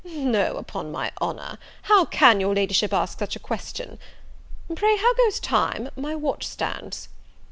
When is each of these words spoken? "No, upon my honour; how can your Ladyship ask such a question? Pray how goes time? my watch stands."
"No, 0.03 0.55
upon 0.57 0.91
my 0.91 1.11
honour; 1.21 1.59
how 1.83 2.05
can 2.05 2.39
your 2.39 2.55
Ladyship 2.55 2.91
ask 2.91 3.19
such 3.19 3.35
a 3.35 3.39
question? 3.39 3.99
Pray 4.75 4.97
how 4.97 5.13
goes 5.13 5.39
time? 5.39 5.91
my 5.95 6.15
watch 6.15 6.47
stands." 6.47 7.07